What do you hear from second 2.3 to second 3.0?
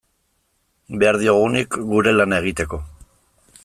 egiteko.